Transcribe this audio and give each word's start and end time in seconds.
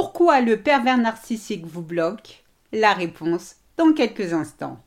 Pourquoi 0.00 0.40
le 0.40 0.62
pervers 0.62 0.96
narcissique 0.96 1.66
vous 1.66 1.82
bloque? 1.82 2.44
La 2.70 2.92
réponse 2.92 3.56
dans 3.76 3.92
quelques 3.92 4.32
instants. 4.32 4.78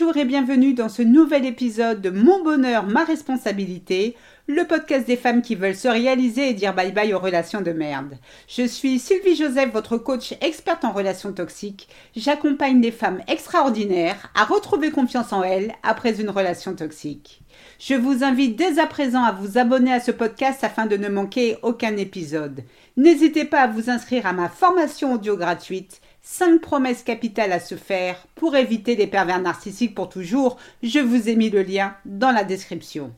Bonjour 0.00 0.16
et 0.16 0.24
bienvenue 0.24 0.72
dans 0.72 0.88
ce 0.88 1.02
nouvel 1.02 1.44
épisode 1.44 2.00
de 2.00 2.08
Mon 2.08 2.42
bonheur, 2.42 2.86
ma 2.86 3.04
responsabilité, 3.04 4.16
le 4.46 4.64
podcast 4.64 5.06
des 5.06 5.18
femmes 5.18 5.42
qui 5.42 5.56
veulent 5.56 5.76
se 5.76 5.88
réaliser 5.88 6.48
et 6.48 6.54
dire 6.54 6.74
bye 6.74 6.90
bye 6.90 7.12
aux 7.12 7.18
relations 7.18 7.60
de 7.60 7.72
merde. 7.72 8.16
Je 8.48 8.66
suis 8.66 8.98
Sylvie 8.98 9.36
Joseph, 9.36 9.70
votre 9.72 9.98
coach 9.98 10.32
experte 10.40 10.86
en 10.86 10.92
relations 10.92 11.34
toxiques. 11.34 11.86
J'accompagne 12.16 12.80
des 12.80 12.92
femmes 12.92 13.20
extraordinaires 13.28 14.30
à 14.34 14.44
retrouver 14.44 14.90
confiance 14.90 15.34
en 15.34 15.42
elles 15.42 15.74
après 15.82 16.18
une 16.18 16.30
relation 16.30 16.74
toxique. 16.74 17.42
Je 17.78 17.94
vous 17.94 18.24
invite 18.24 18.56
dès 18.56 18.78
à 18.78 18.86
présent 18.86 19.22
à 19.22 19.32
vous 19.32 19.58
abonner 19.58 19.92
à 19.92 20.00
ce 20.00 20.12
podcast 20.12 20.64
afin 20.64 20.86
de 20.86 20.96
ne 20.96 21.08
manquer 21.08 21.58
aucun 21.62 21.98
épisode. 21.98 22.64
N'hésitez 22.96 23.44
pas 23.44 23.60
à 23.60 23.66
vous 23.66 23.90
inscrire 23.90 24.26
à 24.26 24.32
ma 24.32 24.48
formation 24.48 25.12
audio 25.12 25.36
gratuite 25.36 26.00
5 26.32 26.60
promesses 26.60 27.02
capitales 27.02 27.50
à 27.50 27.58
se 27.58 27.74
faire 27.74 28.24
pour 28.36 28.54
éviter 28.54 28.94
les 28.94 29.08
pervers 29.08 29.40
narcissiques 29.40 29.96
pour 29.96 30.08
toujours. 30.08 30.58
Je 30.80 31.00
vous 31.00 31.28
ai 31.28 31.34
mis 31.34 31.50
le 31.50 31.62
lien 31.62 31.96
dans 32.04 32.30
la 32.30 32.44
description. 32.44 33.12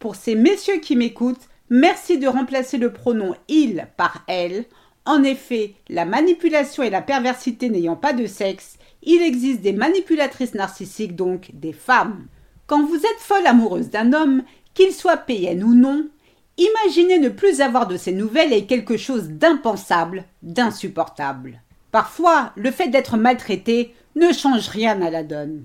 Pour 0.00 0.16
ces 0.16 0.34
messieurs 0.34 0.80
qui 0.80 0.96
m'écoutent, 0.96 1.48
merci 1.70 2.18
de 2.18 2.26
remplacer 2.26 2.76
le 2.76 2.92
pronom 2.92 3.36
il 3.46 3.86
par 3.96 4.24
elle. 4.26 4.64
En 5.04 5.22
effet, 5.22 5.74
la 5.88 6.04
manipulation 6.04 6.82
et 6.82 6.90
la 6.90 7.00
perversité 7.00 7.70
n'ayant 7.70 7.94
pas 7.94 8.12
de 8.12 8.26
sexe, 8.26 8.76
il 9.04 9.22
existe 9.22 9.60
des 9.60 9.72
manipulatrices 9.72 10.54
narcissiques, 10.54 11.14
donc 11.14 11.50
des 11.54 11.72
femmes. 11.72 12.26
Quand 12.66 12.84
vous 12.84 12.96
êtes 12.96 13.20
folle 13.20 13.46
amoureuse 13.46 13.90
d'un 13.90 14.12
homme, 14.12 14.42
qu'il 14.74 14.92
soit 14.92 15.16
PN 15.16 15.62
ou 15.62 15.74
non, 15.74 16.08
imaginez 16.56 17.20
ne 17.20 17.28
plus 17.28 17.60
avoir 17.60 17.86
de 17.86 17.96
ses 17.96 18.12
nouvelles 18.12 18.52
est 18.52 18.66
quelque 18.66 18.96
chose 18.96 19.28
d'impensable, 19.28 20.24
d'insupportable. 20.42 21.62
Parfois, 21.90 22.52
le 22.56 22.70
fait 22.70 22.88
d'être 22.88 23.16
maltraité 23.16 23.94
ne 24.16 24.32
change 24.32 24.68
rien 24.68 25.00
à 25.02 25.10
la 25.10 25.22
donne. 25.22 25.64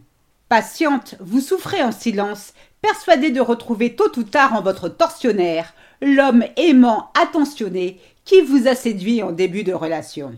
Patiente, 0.50 1.16
vous 1.20 1.42
souffrez 1.42 1.84
en 1.84 1.92
silence, 1.92 2.54
persuadée 2.82 3.32
de 3.32 3.42
retrouver 3.42 3.96
tôt 3.96 4.12
ou 4.18 4.24
tard 4.24 4.54
en 4.54 4.62
votre 4.62 4.90
tortionnaire 4.90 5.74
l'homme 6.02 6.44
aimant, 6.58 7.12
attentionné, 7.20 8.00
qui 8.26 8.42
vous 8.42 8.68
a 8.68 8.76
séduit 8.76 9.24
en 9.24 9.32
début 9.32 9.64
de 9.64 9.74
relation. 9.74 10.36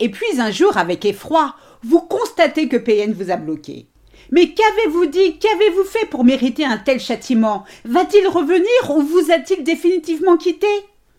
Et 0.00 0.10
puis 0.10 0.40
un 0.40 0.50
jour, 0.50 0.76
avec 0.76 1.04
effroi, 1.04 1.54
vous 1.82 2.00
constatez 2.00 2.68
que 2.68 2.76
PN 2.76 3.12
vous 3.12 3.30
a 3.30 3.36
bloqué. 3.36 3.86
Mais 4.30 4.52
qu'avez-vous 4.52 5.06
dit? 5.06 5.38
Qu'avez-vous 5.38 5.84
fait 5.84 6.06
pour 6.06 6.24
mériter 6.24 6.64
un 6.64 6.78
tel 6.78 7.00
châtiment? 7.00 7.64
Va-t-il 7.84 8.26
revenir 8.28 8.90
ou 8.90 9.02
vous 9.02 9.30
a-t-il 9.30 9.64
définitivement 9.64 10.36
quitté? 10.36 10.66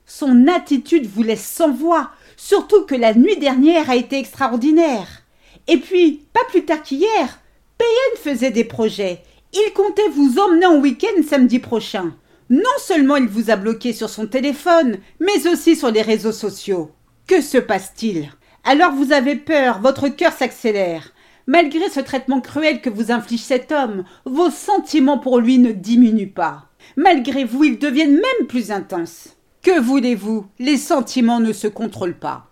Son 0.06 0.48
attitude 0.48 1.08
vous 1.08 1.24
laisse 1.24 1.46
sans 1.46 1.72
voix, 1.72 2.12
Surtout 2.42 2.86
que 2.86 2.96
la 2.96 3.14
nuit 3.14 3.36
dernière 3.36 3.90
a 3.90 3.98
été 3.98 4.18
extraordinaire. 4.18 5.24
Et 5.68 5.76
puis, 5.76 6.26
pas 6.32 6.46
plus 6.48 6.64
tard 6.64 6.82
qu'hier, 6.82 7.42
PN 7.78 8.18
faisait 8.24 8.50
des 8.50 8.64
projets. 8.64 9.24
Il 9.52 9.74
comptait 9.74 10.08
vous 10.08 10.40
emmener 10.40 10.66
en 10.66 10.80
week-end 10.80 11.22
samedi 11.28 11.60
prochain. 11.60 12.16
Non 12.50 12.64
seulement 12.78 13.18
il 13.18 13.28
vous 13.28 13.52
a 13.52 13.58
bloqué 13.58 13.92
sur 13.92 14.10
son 14.10 14.26
téléphone, 14.26 15.00
mais 15.20 15.48
aussi 15.50 15.76
sur 15.76 15.92
les 15.92 16.02
réseaux 16.02 16.32
sociaux. 16.32 16.92
Que 17.28 17.42
se 17.42 17.58
passe-t-il? 17.58 18.32
Alors 18.64 18.94
vous 18.94 19.12
avez 19.12 19.36
peur, 19.36 19.82
votre 19.82 20.08
cœur 20.08 20.32
s'accélère. 20.32 21.12
Malgré 21.46 21.90
ce 21.90 22.00
traitement 22.00 22.40
cruel 22.40 22.80
que 22.80 22.90
vous 22.90 23.12
inflige 23.12 23.42
cet 23.42 23.74
homme, 23.74 24.06
vos 24.24 24.50
sentiments 24.50 25.20
pour 25.20 25.40
lui 25.40 25.58
ne 25.58 25.74
diminuent 25.74 26.34
pas. 26.34 26.70
Malgré 26.96 27.44
vous, 27.44 27.66
ils 27.66 27.80
deviennent 27.80 28.16
même 28.16 28.48
plus 28.48 28.72
intenses. 28.72 29.36
Que 29.70 29.80
voulez-vous? 29.80 30.48
Les 30.58 30.78
sentiments 30.78 31.40
ne 31.40 31.54
se 31.54 31.68
contrôlent 31.68 32.18
pas. 32.18 32.48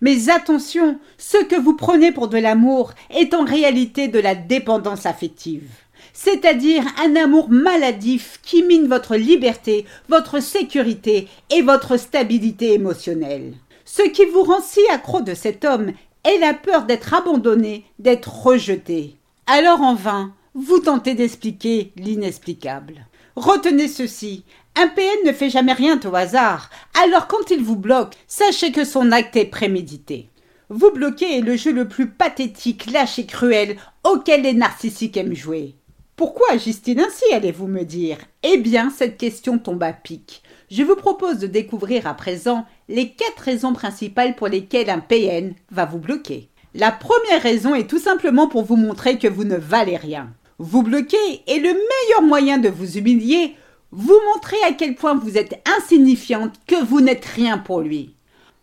Mais 0.00 0.30
attention, 0.30 0.98
ce 1.16 1.36
que 1.44 1.54
vous 1.54 1.76
prenez 1.76 2.10
pour 2.10 2.26
de 2.26 2.38
l'amour 2.38 2.92
est 3.08 3.34
en 3.34 3.44
réalité 3.44 4.08
de 4.08 4.18
la 4.18 4.34
dépendance 4.34 5.06
affective. 5.06 5.70
C'est-à-dire 6.12 6.82
un 7.00 7.14
amour 7.14 7.50
maladif 7.50 8.40
qui 8.42 8.64
mine 8.64 8.88
votre 8.88 9.14
liberté, 9.14 9.86
votre 10.08 10.42
sécurité 10.42 11.28
et 11.50 11.62
votre 11.62 11.98
stabilité 11.98 12.72
émotionnelle. 12.72 13.54
Ce 13.84 14.02
qui 14.02 14.24
vous 14.24 14.42
rend 14.42 14.60
si 14.60 14.80
accro 14.90 15.20
de 15.20 15.34
cet 15.34 15.64
homme 15.64 15.92
est 16.24 16.38
la 16.40 16.52
peur 16.52 16.84
d'être 16.84 17.14
abandonné, 17.14 17.84
d'être 18.00 18.42
rejeté. 18.42 19.14
Alors 19.46 19.82
en 19.82 19.94
vain, 19.94 20.32
vous 20.56 20.80
tentez 20.80 21.14
d'expliquer 21.14 21.92
l'inexplicable. 21.94 23.06
Retenez 23.36 23.86
ceci, 23.86 24.44
un 24.78 24.88
PN 24.88 25.26
ne 25.26 25.32
fait 25.32 25.48
jamais 25.48 25.72
rien 25.72 25.98
au 26.04 26.14
hasard, 26.14 26.68
alors 27.02 27.28
quand 27.28 27.50
il 27.50 27.62
vous 27.62 27.76
bloque, 27.76 28.14
sachez 28.26 28.72
que 28.72 28.84
son 28.84 29.10
acte 29.10 29.34
est 29.36 29.46
prémédité. 29.46 30.28
Vous 30.68 30.90
bloquer 30.90 31.38
est 31.38 31.40
le 31.40 31.56
jeu 31.56 31.72
le 31.72 31.88
plus 31.88 32.08
pathétique, 32.08 32.90
lâche 32.90 33.18
et 33.18 33.24
cruel 33.24 33.76
auquel 34.04 34.42
les 34.42 34.52
narcissiques 34.52 35.16
aiment 35.16 35.34
jouer. 35.34 35.76
Pourquoi 36.14 36.52
agissent-ils 36.52 37.00
ainsi, 37.00 37.24
allez-vous 37.32 37.68
me 37.68 37.84
dire? 37.84 38.18
Eh 38.42 38.58
bien, 38.58 38.90
cette 38.90 39.16
question 39.16 39.58
tombe 39.58 39.82
à 39.82 39.92
pic. 39.92 40.42
Je 40.70 40.82
vous 40.82 40.96
propose 40.96 41.38
de 41.38 41.46
découvrir 41.46 42.06
à 42.06 42.14
présent 42.14 42.66
les 42.88 43.12
quatre 43.12 43.40
raisons 43.40 43.72
principales 43.72 44.34
pour 44.34 44.48
lesquelles 44.48 44.90
un 44.90 45.00
PN 45.00 45.54
va 45.70 45.86
vous 45.86 45.98
bloquer. 45.98 46.48
La 46.74 46.90
première 46.90 47.42
raison 47.42 47.74
est 47.74 47.88
tout 47.88 47.98
simplement 47.98 48.48
pour 48.48 48.64
vous 48.64 48.76
montrer 48.76 49.18
que 49.18 49.28
vous 49.28 49.44
ne 49.44 49.56
valez 49.56 49.96
rien. 49.96 50.32
Vous 50.58 50.82
bloquer 50.82 51.16
est 51.46 51.58
le 51.58 51.72
meilleur 51.72 52.22
moyen 52.22 52.58
de 52.58 52.68
vous 52.68 52.98
humilier 52.98 53.54
vous 53.96 54.20
montrez 54.34 54.62
à 54.66 54.72
quel 54.72 54.94
point 54.94 55.14
vous 55.14 55.38
êtes 55.38 55.58
insignifiante, 55.78 56.52
que 56.66 56.84
vous 56.84 57.00
n'êtes 57.00 57.24
rien 57.24 57.56
pour 57.56 57.80
lui. 57.80 58.14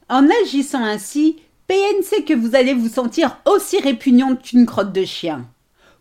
En 0.07 0.27
agissant 0.43 0.83
ainsi, 0.83 1.37
PN 1.67 2.03
sait 2.03 2.21
que 2.21 2.35
vous 2.35 2.55
allez 2.55 2.75
vous 2.75 2.87
sentir 2.87 3.39
aussi 3.45 3.79
répugnante 3.79 4.43
qu'une 4.43 4.67
crotte 4.67 4.93
de 4.93 5.03
chien. 5.03 5.47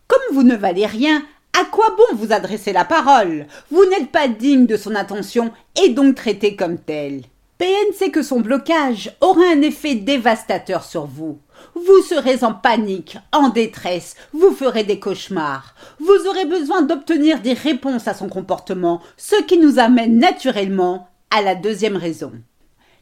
Comme 0.07 0.35
vous 0.35 0.43
ne 0.43 0.55
valez 0.55 0.85
rien, 0.85 1.23
à 1.59 1.65
quoi 1.65 1.95
bon 1.97 2.15
vous 2.15 2.31
adresser 2.31 2.73
la 2.73 2.85
parole? 2.85 3.47
Vous 3.71 3.83
n'êtes 3.85 4.11
pas 4.11 4.27
digne 4.27 4.67
de 4.67 4.77
son 4.77 4.93
attention 4.93 5.51
et 5.83 5.89
donc 5.89 6.13
traité 6.13 6.55
comme 6.55 6.77
tel. 6.77 7.23
PN 7.63 7.93
sait 7.93 8.11
que 8.11 8.23
son 8.23 8.41
blocage 8.41 9.15
aura 9.21 9.45
un 9.45 9.61
effet 9.61 9.95
dévastateur 9.95 10.83
sur 10.83 11.05
vous. 11.05 11.39
Vous 11.75 12.01
serez 12.01 12.43
en 12.43 12.53
panique, 12.53 13.17
en 13.31 13.47
détresse, 13.47 14.17
vous 14.33 14.51
ferez 14.51 14.83
des 14.83 14.99
cauchemars. 14.99 15.73
Vous 16.01 16.27
aurez 16.27 16.43
besoin 16.43 16.81
d'obtenir 16.81 17.39
des 17.39 17.53
réponses 17.53 18.09
à 18.09 18.13
son 18.13 18.27
comportement, 18.27 19.01
ce 19.15 19.41
qui 19.43 19.57
nous 19.57 19.79
amène 19.79 20.19
naturellement 20.19 21.07
à 21.31 21.41
la 21.41 21.55
deuxième 21.55 21.95
raison. 21.95 22.33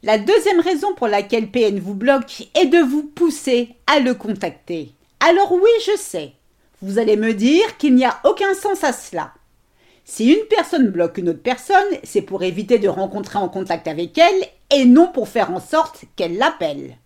La 0.03 0.19
deuxième 0.19 0.59
raison 0.59 0.93
pour 0.93 1.07
laquelle 1.07 1.49
PN 1.49 1.79
vous 1.79 1.95
bloque 1.95 2.43
est 2.53 2.67
de 2.67 2.85
vous 2.85 3.01
pousser 3.01 3.69
à 3.88 3.99
le 3.99 4.13
contacter. 4.13 4.93
Alors 5.22 5.53
oui, 5.53 5.72
je 5.88 5.97
sais. 5.97 6.33
Vous 6.83 6.99
allez 6.99 7.17
me 7.17 7.33
dire 7.33 7.78
qu'il 7.79 7.95
n'y 7.95 8.05
a 8.05 8.19
aucun 8.25 8.53
sens 8.53 8.83
à 8.83 8.93
cela. 8.93 9.33
Si 10.03 10.31
une 10.31 10.45
personne 10.50 10.89
bloque 10.89 11.17
une 11.17 11.29
autre 11.29 11.44
personne, 11.44 11.78
c'est 12.03 12.22
pour 12.22 12.44
éviter 12.44 12.79
de 12.79 12.89
rencontrer 12.89 13.39
en 13.39 13.50
contact 13.50 13.88
avec 13.88 14.17
elle 14.17 14.47
et 14.72 14.85
non 14.85 15.07
pour 15.07 15.28
faire 15.28 15.51
en 15.51 15.59
sorte 15.59 16.03
qu'elle 16.16 16.38
l'appelle. 16.38 16.97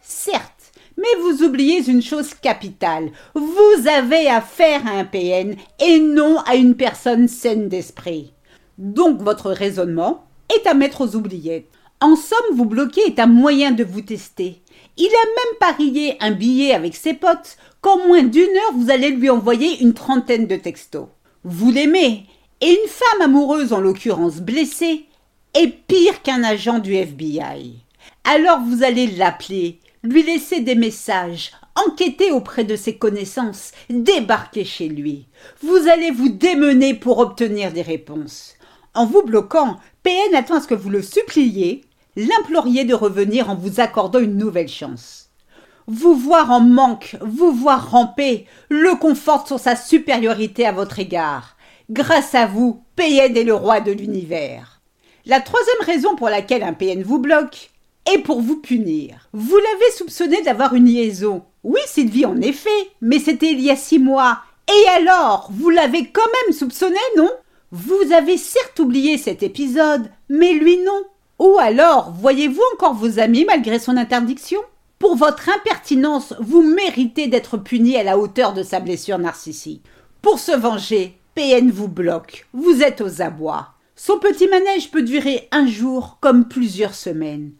Certes, 0.00 0.72
mais 0.96 1.20
vous 1.22 1.42
oubliez 1.42 1.88
une 1.88 2.02
chose 2.02 2.34
capitale. 2.34 3.10
Vous 3.34 3.88
avez 3.88 4.28
affaire 4.28 4.86
à 4.86 4.98
un 4.98 5.04
PN 5.04 5.56
et 5.80 5.98
non 5.98 6.38
à 6.46 6.56
une 6.56 6.76
personne 6.76 7.28
saine 7.28 7.68
d'esprit. 7.68 8.32
Donc 8.78 9.20
votre 9.20 9.50
raisonnement 9.50 10.24
est 10.54 10.66
à 10.66 10.74
mettre 10.74 11.02
aux 11.02 11.16
oubliettes. 11.16 11.68
En 12.00 12.16
somme, 12.16 12.56
vous 12.56 12.64
bloquer 12.64 13.02
est 13.02 13.18
un 13.18 13.26
moyen 13.26 13.72
de 13.72 13.84
vous 13.84 14.00
tester. 14.00 14.62
Il 14.96 15.08
a 15.08 15.26
même 15.26 15.58
parié 15.58 16.16
un 16.20 16.30
billet 16.30 16.72
avec 16.72 16.96
ses 16.96 17.14
potes 17.14 17.56
qu'en 17.82 18.06
moins 18.06 18.22
d'une 18.22 18.48
heure 18.48 18.74
vous 18.74 18.90
allez 18.90 19.10
lui 19.10 19.28
envoyer 19.28 19.82
une 19.82 19.94
trentaine 19.94 20.46
de 20.46 20.56
textos. 20.56 21.08
Vous 21.44 21.70
l'aimez, 21.70 22.26
et 22.60 22.68
une 22.68 22.88
femme 22.88 23.22
amoureuse 23.22 23.72
en 23.72 23.80
l'occurrence 23.80 24.40
blessée 24.40 25.06
est 25.54 25.68
pire 25.68 26.20
qu'un 26.20 26.44
agent 26.44 26.80
du 26.80 26.94
FBI. 26.94 27.76
Alors 28.24 28.60
vous 28.60 28.82
allez 28.82 29.06
l'appeler, 29.06 29.80
lui 30.02 30.22
laisser 30.22 30.60
des 30.60 30.74
messages, 30.74 31.52
enquêter 31.86 32.30
auprès 32.30 32.64
de 32.64 32.76
ses 32.76 32.98
connaissances, 32.98 33.72
débarquer 33.88 34.66
chez 34.66 34.88
lui. 34.88 35.28
Vous 35.62 35.88
allez 35.88 36.10
vous 36.10 36.28
démener 36.28 36.92
pour 36.92 37.20
obtenir 37.20 37.72
des 37.72 37.80
réponses. 37.80 38.54
En 38.92 39.06
vous 39.06 39.22
bloquant, 39.22 39.78
PN 40.02 40.34
attend 40.34 40.60
ce 40.60 40.66
que 40.66 40.74
vous 40.74 40.90
le 40.90 41.00
suppliez, 41.00 41.86
l'imploriez 42.16 42.84
de 42.84 42.92
revenir 42.92 43.48
en 43.48 43.54
vous 43.54 43.80
accordant 43.80 44.18
une 44.18 44.36
nouvelle 44.36 44.68
chance. 44.68 45.29
Vous 45.92 46.14
voir 46.14 46.52
en 46.52 46.60
manque, 46.60 47.16
vous 47.20 47.50
voir 47.50 47.90
ramper, 47.90 48.46
le 48.68 48.94
conforte 48.94 49.48
sur 49.48 49.58
sa 49.58 49.74
supériorité 49.74 50.64
à 50.64 50.70
votre 50.70 51.00
égard. 51.00 51.56
Grâce 51.90 52.36
à 52.36 52.46
vous, 52.46 52.84
PN 52.94 53.36
est 53.36 53.42
le 53.42 53.54
roi 53.54 53.80
de 53.80 53.90
l'univers. 53.90 54.80
La 55.26 55.40
troisième 55.40 55.82
raison 55.84 56.14
pour 56.14 56.28
laquelle 56.28 56.62
un 56.62 56.74
PN 56.74 57.02
vous 57.02 57.18
bloque 57.18 57.72
est 58.08 58.18
pour 58.18 58.40
vous 58.40 58.58
punir. 58.58 59.28
Vous 59.32 59.56
l'avez 59.56 59.90
soupçonné 59.96 60.40
d'avoir 60.42 60.74
une 60.74 60.86
liaison. 60.86 61.42
Oui, 61.64 61.80
Sylvie, 61.88 62.24
en 62.24 62.40
effet, 62.40 62.70
mais 63.00 63.18
c'était 63.18 63.50
il 63.50 63.60
y 63.60 63.72
a 63.72 63.74
six 63.76 63.98
mois. 63.98 64.42
Et 64.68 64.88
alors, 64.90 65.50
vous 65.52 65.70
l'avez 65.70 66.06
quand 66.06 66.20
même 66.44 66.56
soupçonné, 66.56 67.00
non? 67.16 67.30
Vous 67.72 68.12
avez 68.16 68.36
certes 68.36 68.78
oublié 68.78 69.18
cet 69.18 69.42
épisode, 69.42 70.08
mais 70.28 70.52
lui 70.52 70.78
non. 70.78 71.02
Ou 71.40 71.58
alors, 71.58 72.12
voyez-vous 72.12 72.62
encore 72.74 72.94
vos 72.94 73.18
amis 73.18 73.44
malgré 73.44 73.80
son 73.80 73.96
interdiction? 73.96 74.60
Pour 75.00 75.16
votre 75.16 75.48
impertinence, 75.48 76.34
vous 76.40 76.60
méritez 76.60 77.26
d'être 77.26 77.56
puni 77.56 77.96
à 77.96 78.02
la 78.02 78.18
hauteur 78.18 78.52
de 78.52 78.62
sa 78.62 78.80
blessure 78.80 79.18
narcissique. 79.18 79.82
Pour 80.20 80.38
se 80.38 80.52
venger, 80.52 81.16
PN 81.34 81.70
vous 81.70 81.88
bloque. 81.88 82.46
Vous 82.52 82.82
êtes 82.82 83.00
aux 83.00 83.22
abois. 83.22 83.68
Son 83.96 84.18
petit 84.18 84.46
manège 84.46 84.90
peut 84.90 85.00
durer 85.00 85.48
un 85.52 85.66
jour 85.66 86.18
comme 86.20 86.48
plusieurs 86.48 86.94
semaines. 86.94 87.52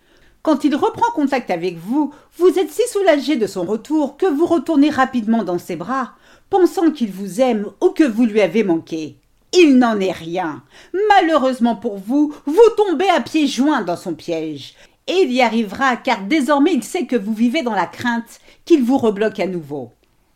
Quand 0.43 0.65
il 0.65 0.77
reprend 0.77 1.11
contact 1.15 1.51
avec 1.51 1.79
vous, 1.79 2.13
vous 2.37 2.59
êtes 2.59 2.71
si 2.71 2.87
soulagé 2.93 3.37
de 3.37 3.47
son 3.47 3.65
retour 3.65 4.19
que 4.19 4.27
vous 4.27 4.45
retournez 4.45 4.91
rapidement 4.91 5.43
dans 5.43 5.59
ses 5.59 5.77
bras, 5.77 6.13
pensant 6.51 6.91
qu'il 6.91 7.11
vous 7.11 7.41
aime 7.41 7.69
ou 7.81 7.89
que 7.89 8.05
vous 8.05 8.27
lui 8.27 8.43
avez 8.43 8.65
manqué. 8.65 9.17
Il 9.53 9.79
n'en 9.79 9.99
est 9.99 10.13
rien. 10.13 10.63
Malheureusement 11.09 11.75
pour 11.75 11.97
vous, 11.97 12.35
vous 12.45 12.71
tombez 12.77 13.09
à 13.09 13.21
pieds 13.21 13.47
joints 13.47 13.83
dans 13.83 13.97
son 13.97 14.15
piège. 14.15 14.75
Et 15.07 15.23
il 15.23 15.33
y 15.33 15.43
arrivera 15.43 15.97
car 15.97 16.23
désormais 16.23 16.75
il 16.75 16.85
sait 16.85 17.07
que 17.07 17.17
vous 17.17 17.35
vivez 17.35 17.63
dans 17.63 17.75
la 17.75 17.87
crainte 17.87 18.41
qu'il 18.65 18.83
vous 18.83 18.99
rebloque 18.99 19.41
à 19.41 19.47
nouveau. 19.47 19.91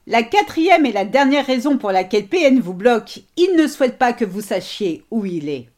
La 0.06 0.22
quatrième 0.22 0.84
et 0.84 0.92
la 0.92 1.04
dernière 1.04 1.46
raison 1.46 1.78
pour 1.78 1.90
laquelle 1.90 2.26
PN 2.26 2.60
vous 2.60 2.74
bloque, 2.74 3.20
il 3.36 3.56
ne 3.56 3.66
souhaite 3.66 3.98
pas 3.98 4.12
que 4.12 4.24
vous 4.24 4.42
sachiez 4.42 5.04
où 5.10 5.24
il 5.24 5.48
est. 5.48 5.68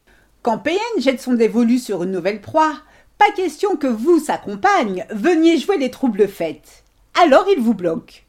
Quand 0.41 0.57
PN 0.57 0.77
jette 0.99 1.21
son 1.21 1.33
dévolu 1.33 1.79
sur 1.79 2.03
une 2.03 2.11
nouvelle 2.11 2.41
proie, 2.41 2.73
pas 3.17 3.31
question 3.31 3.75
que 3.75 3.87
vous, 3.87 4.19
sa 4.19 4.37
compagne, 4.37 5.05
veniez 5.11 5.57
jouer 5.57 5.77
les 5.77 5.91
troubles 5.91 6.27
fêtes. 6.27 6.83
Alors 7.21 7.45
il 7.49 7.61
vous 7.61 7.73
bloque. 7.73 8.25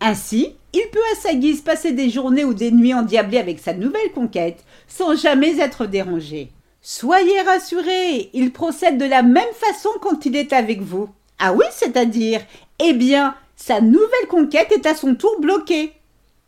Ainsi, 0.00 0.54
il 0.72 0.86
peut 0.92 0.98
à 1.12 1.20
sa 1.20 1.34
guise 1.34 1.62
passer 1.62 1.92
des 1.92 2.10
journées 2.10 2.44
ou 2.44 2.52
des 2.52 2.70
nuits 2.70 2.92
endiablées 2.92 3.38
avec 3.38 3.60
sa 3.60 3.72
nouvelle 3.72 4.12
conquête, 4.14 4.64
sans 4.88 5.16
jamais 5.16 5.58
être 5.58 5.86
dérangé. 5.86 6.50
Soyez 6.88 7.40
rassurés, 7.40 8.30
il 8.32 8.52
procède 8.52 8.96
de 8.96 9.06
la 9.06 9.24
même 9.24 9.52
façon 9.54 9.88
quand 10.00 10.24
il 10.24 10.36
est 10.36 10.52
avec 10.52 10.82
vous. 10.82 11.08
Ah 11.40 11.52
oui, 11.52 11.64
c'est-à-dire, 11.72 12.40
eh 12.78 12.92
bien, 12.92 13.34
sa 13.56 13.80
nouvelle 13.80 14.28
conquête 14.28 14.70
est 14.70 14.86
à 14.86 14.94
son 14.94 15.16
tour 15.16 15.40
bloquée. 15.40 15.94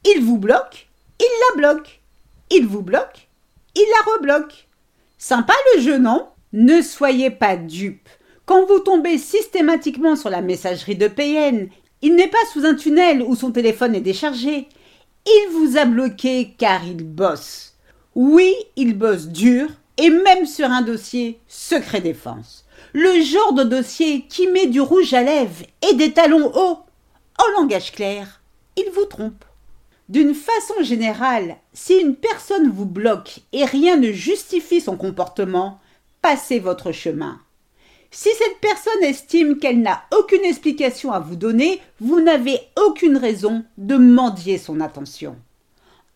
Il 0.05 0.23
vous 0.23 0.39
bloque, 0.39 0.87
il 1.19 1.27
la 1.49 1.57
bloque. 1.57 2.01
Il 2.53 2.69
vous 2.69 2.83
bloque, 2.83 3.29
il 3.75 3.85
la 3.91 4.13
rebloque. 4.13 4.69
Sympa 5.19 5.55
le 5.75 5.81
jeu, 5.81 5.99
non? 5.99 6.29
Ne 6.53 6.83
soyez 6.83 7.31
pas 7.31 7.57
dupes. 7.57 8.09
Quand 8.47 8.65
vous 8.65 8.79
tombez 8.79 9.19
systématiquement 9.19 10.15
sur 10.15 10.31
la 10.31 10.41
messagerie 10.41 10.95
de 10.95 11.09
PN, 11.09 11.69
il 12.01 12.15
n'est 12.15 12.29
pas 12.29 12.39
sous 12.53 12.65
un 12.65 12.77
tunnel 12.77 13.23
où 13.23 13.35
son 13.35 13.51
téléphone 13.51 13.97
est 13.97 14.01
déchargé. 14.01 14.69
Il 15.27 15.49
vous 15.51 15.77
a 15.79 15.85
bloqué 15.85 16.55
car 16.57 16.87
il 16.87 17.03
bosse. 17.03 17.75
Oui, 18.15 18.55
il 18.77 18.97
bosse 18.97 19.27
dur 19.27 19.67
et 19.99 20.11
même 20.11 20.47
sur 20.47 20.71
un 20.71 20.83
dossier 20.83 21.41
secret 21.49 22.01
défense. 22.01 22.65
Le 22.93 23.21
genre 23.21 23.53
de 23.53 23.65
dossier 23.65 24.23
qui 24.29 24.47
met 24.47 24.67
du 24.67 24.81
rouge 24.81 25.13
à 25.13 25.23
lèvres 25.23 25.65
et 25.89 25.95
des 25.95 26.13
talons 26.13 26.51
hauts. 26.55 26.79
En 27.39 27.61
langage 27.61 27.93
clair, 27.93 28.41
il 28.77 28.91
vous 28.95 29.05
trompe. 29.05 29.45
D'une 30.09 30.35
façon 30.35 30.83
générale, 30.83 31.57
si 31.75 31.95
une 31.95 32.15
personne 32.15 32.71
vous 32.71 32.87
bloque 32.87 33.41
et 33.53 33.65
rien 33.65 33.97
ne 33.97 34.11
justifie 34.11 34.81
son 34.81 34.97
comportement, 34.97 35.81
passez 36.23 36.61
votre 36.61 36.93
chemin. 36.93 37.39
Si 38.11 38.31
cette 38.39 38.59
personne 38.63 39.03
estime 39.03 39.59
qu'elle 39.59 39.83
n'a 39.83 40.05
aucune 40.17 40.45
explication 40.45 41.13
à 41.13 41.21
vous 41.21 41.37
donner, 41.37 41.83
vous 42.01 42.21
n'avez 42.23 42.59
aucune 42.87 43.19
raison 43.19 43.65
de 43.77 43.97
mendier 43.97 44.57
son 44.57 44.81
attention. 44.81 45.37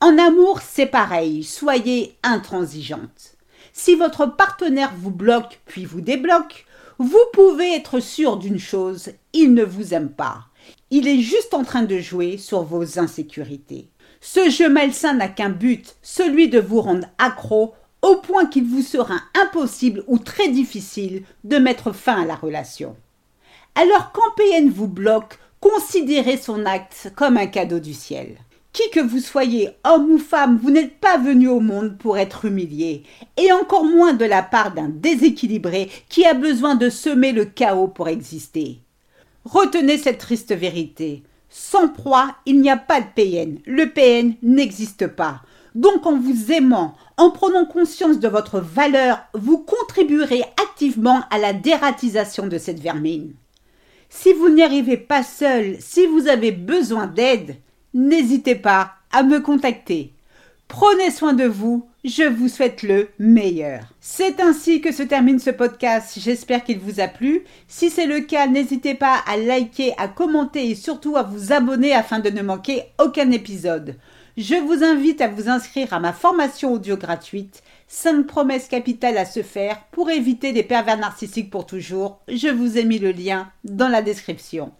En 0.00 0.16
amour, 0.16 0.60
c'est 0.62 0.86
pareil, 0.86 1.44
soyez 1.44 2.16
intransigeante. 2.22 3.36
Si 3.72 3.94
votre 3.94 4.26
partenaire 4.26 4.92
vous 4.96 5.10
bloque 5.10 5.60
puis 5.64 5.84
vous 5.84 6.00
débloque, 6.00 6.66
vous 6.98 7.24
pouvez 7.32 7.74
être 7.74 8.00
sûr 8.00 8.36
d'une 8.36 8.58
chose, 8.58 9.10
il 9.32 9.54
ne 9.54 9.64
vous 9.64 9.94
aime 9.94 10.10
pas. 10.10 10.46
Il 10.90 11.08
est 11.08 11.20
juste 11.20 11.54
en 11.54 11.64
train 11.64 11.82
de 11.82 11.98
jouer 11.98 12.36
sur 12.36 12.62
vos 12.62 12.98
insécurités. 12.98 13.88
Ce 14.20 14.50
jeu 14.50 14.68
malsain 14.68 15.14
n'a 15.14 15.28
qu'un 15.28 15.48
but, 15.48 15.96
celui 16.02 16.48
de 16.48 16.60
vous 16.60 16.80
rendre 16.80 17.08
accro 17.18 17.74
au 18.02 18.16
point 18.16 18.46
qu'il 18.46 18.64
vous 18.64 18.82
sera 18.82 19.16
impossible 19.42 20.04
ou 20.06 20.18
très 20.18 20.48
difficile 20.48 21.24
de 21.44 21.56
mettre 21.56 21.92
fin 21.92 22.22
à 22.22 22.26
la 22.26 22.34
relation. 22.34 22.94
Alors 23.74 24.12
quand 24.12 24.34
PN 24.36 24.68
vous 24.68 24.88
bloque, 24.88 25.38
considérez 25.60 26.36
son 26.36 26.66
acte 26.66 27.10
comme 27.16 27.38
un 27.38 27.46
cadeau 27.46 27.78
du 27.78 27.94
ciel. 27.94 28.36
Qui 28.72 28.88
que 28.90 29.00
vous 29.00 29.18
soyez, 29.18 29.70
homme 29.84 30.12
ou 30.12 30.18
femme, 30.18 30.58
vous 30.62 30.70
n'êtes 30.70 30.98
pas 30.98 31.18
venu 31.18 31.46
au 31.46 31.60
monde 31.60 31.98
pour 31.98 32.16
être 32.16 32.46
humilié, 32.46 33.02
et 33.36 33.52
encore 33.52 33.84
moins 33.84 34.14
de 34.14 34.24
la 34.24 34.42
part 34.42 34.72
d'un 34.72 34.88
déséquilibré 34.88 35.90
qui 36.08 36.24
a 36.24 36.32
besoin 36.32 36.74
de 36.74 36.88
semer 36.88 37.32
le 37.32 37.44
chaos 37.44 37.88
pour 37.88 38.08
exister. 38.08 38.78
Retenez 39.44 39.98
cette 39.98 40.18
triste 40.18 40.54
vérité. 40.54 41.22
Sans 41.50 41.88
proie, 41.88 42.34
il 42.46 42.62
n'y 42.62 42.70
a 42.70 42.78
pas 42.78 43.02
de 43.02 43.06
PN. 43.14 43.58
Le 43.66 43.90
PN 43.90 44.36
n'existe 44.42 45.06
pas. 45.06 45.42
Donc 45.74 46.06
en 46.06 46.18
vous 46.18 46.50
aimant, 46.50 46.94
en 47.18 47.30
prenant 47.30 47.66
conscience 47.66 48.20
de 48.20 48.28
votre 48.28 48.58
valeur, 48.58 49.22
vous 49.34 49.58
contribuerez 49.58 50.44
activement 50.62 51.20
à 51.30 51.36
la 51.36 51.52
dératisation 51.52 52.46
de 52.46 52.56
cette 52.56 52.80
vermine. 52.80 53.34
Si 54.08 54.32
vous 54.32 54.48
n'y 54.48 54.62
arrivez 54.62 54.96
pas 54.96 55.22
seul, 55.22 55.76
si 55.78 56.06
vous 56.06 56.28
avez 56.28 56.52
besoin 56.52 57.06
d'aide, 57.06 57.56
n'hésitez 57.94 58.54
pas 58.54 58.94
à 59.12 59.22
me 59.22 59.40
contacter. 59.40 60.12
Prenez 60.68 61.10
soin 61.10 61.34
de 61.34 61.44
vous, 61.44 61.86
je 62.04 62.22
vous 62.22 62.48
souhaite 62.48 62.82
le 62.82 63.10
meilleur. 63.18 63.80
C'est 64.00 64.40
ainsi 64.40 64.80
que 64.80 64.90
se 64.90 65.02
termine 65.02 65.38
ce 65.38 65.50
podcast, 65.50 66.18
j'espère 66.18 66.64
qu'il 66.64 66.78
vous 66.78 66.98
a 66.98 67.08
plu. 67.08 67.44
Si 67.68 67.90
c'est 67.90 68.06
le 68.06 68.20
cas, 68.20 68.46
n'hésitez 68.46 68.94
pas 68.94 69.20
à 69.26 69.36
liker, 69.36 69.92
à 69.98 70.08
commenter 70.08 70.70
et 70.70 70.74
surtout 70.74 71.16
à 71.16 71.22
vous 71.22 71.52
abonner 71.52 71.92
afin 71.92 72.20
de 72.20 72.30
ne 72.30 72.42
manquer 72.42 72.84
aucun 72.98 73.30
épisode. 73.30 73.96
Je 74.38 74.54
vous 74.54 74.82
invite 74.82 75.20
à 75.20 75.28
vous 75.28 75.50
inscrire 75.50 75.92
à 75.92 76.00
ma 76.00 76.14
formation 76.14 76.72
audio 76.72 76.96
gratuite 76.96 77.62
5 77.88 78.26
promesses 78.26 78.68
capitales 78.68 79.18
à 79.18 79.26
se 79.26 79.42
faire 79.42 79.78
pour 79.92 80.08
éviter 80.08 80.54
des 80.54 80.62
pervers 80.62 80.96
narcissiques 80.96 81.50
pour 81.50 81.66
toujours. 81.66 82.20
Je 82.28 82.48
vous 82.48 82.78
ai 82.78 82.84
mis 82.84 82.98
le 82.98 83.12
lien 83.12 83.50
dans 83.64 83.88
la 83.88 84.00
description. 84.00 84.72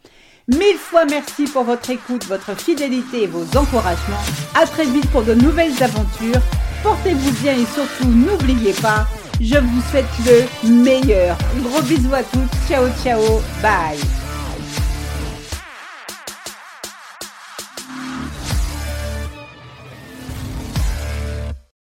Mille 0.48 0.76
fois 0.76 1.04
merci 1.04 1.44
pour 1.44 1.62
votre 1.62 1.88
écoute, 1.90 2.26
votre 2.26 2.58
fidélité 2.58 3.24
et 3.24 3.26
vos 3.28 3.44
encouragements. 3.56 4.22
À 4.54 4.66
très 4.66 4.84
vite 4.84 5.08
pour 5.10 5.22
de 5.22 5.34
nouvelles 5.34 5.80
aventures. 5.82 6.40
Portez-vous 6.82 7.30
bien 7.42 7.54
et 7.54 7.66
surtout 7.66 8.08
n'oubliez 8.08 8.72
pas, 8.74 9.06
je 9.40 9.56
vous 9.56 9.82
souhaite 9.90 10.04
le 10.26 10.68
meilleur. 10.68 11.38
Gros 11.62 11.82
bisous 11.82 12.14
à 12.14 12.24
tous. 12.24 12.68
Ciao 12.68 12.86
ciao. 13.04 13.22
Bye. 13.62 14.21